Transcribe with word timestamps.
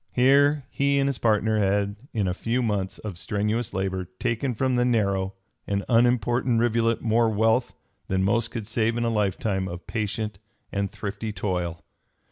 Here 0.13 0.63
he 0.71 0.97
and 0.97 1.07
his 1.07 1.19
partner 1.19 1.59
had 1.59 1.95
in 2.11 2.27
a 2.27 2.33
few 2.33 2.63
months 2.63 2.97
of 2.97 3.19
strenuous 3.19 3.71
labor 3.71 4.05
taken 4.19 4.55
from 4.55 4.75
the 4.75 4.83
narrow 4.83 5.35
and 5.67 5.85
unimportant 5.87 6.59
rivulet 6.59 7.03
more 7.03 7.29
wealth 7.29 7.75
than 8.07 8.23
most 8.23 8.49
could 8.49 8.65
save 8.65 8.97
in 8.97 9.05
a 9.05 9.09
lifetime 9.11 9.67
of 9.67 9.85
patient 9.85 10.39
and 10.71 10.89
thrifty 10.89 11.31
toil. 11.31 11.83